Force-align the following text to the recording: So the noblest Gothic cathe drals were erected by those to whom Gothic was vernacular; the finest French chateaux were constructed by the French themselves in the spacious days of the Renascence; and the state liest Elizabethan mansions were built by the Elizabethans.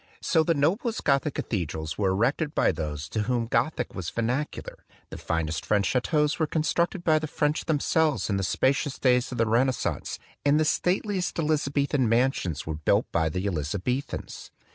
So 0.23 0.41
the 0.43 0.55
noblest 0.55 1.03
Gothic 1.03 1.35
cathe 1.35 1.67
drals 1.67 1.95
were 1.95 2.09
erected 2.09 2.55
by 2.55 2.71
those 2.71 3.07
to 3.09 3.21
whom 3.21 3.45
Gothic 3.45 3.93
was 3.93 4.09
vernacular; 4.09 4.83
the 5.11 5.17
finest 5.19 5.63
French 5.63 5.85
chateaux 5.85 6.27
were 6.39 6.47
constructed 6.47 7.03
by 7.03 7.19
the 7.19 7.27
French 7.27 7.65
themselves 7.65 8.27
in 8.27 8.37
the 8.37 8.43
spacious 8.43 8.97
days 8.97 9.31
of 9.31 9.37
the 9.37 9.45
Renascence; 9.45 10.17
and 10.43 10.59
the 10.59 10.65
state 10.65 11.05
liest 11.05 11.37
Elizabethan 11.37 12.09
mansions 12.09 12.65
were 12.65 12.73
built 12.77 13.05
by 13.11 13.29
the 13.29 13.45
Elizabethans. 13.45 14.49